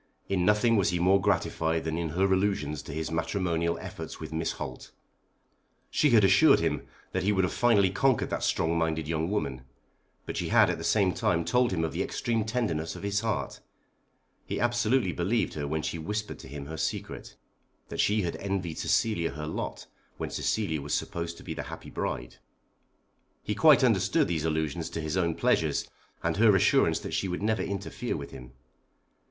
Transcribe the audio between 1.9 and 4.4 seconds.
in her allusions to his matrimonial efforts with